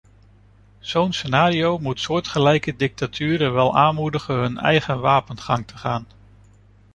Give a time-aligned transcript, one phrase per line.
[0.79, 6.07] Zo'n scenario moet soortgelijke dictaturen wel aanmoedigen hun eigen wapengang te gaan.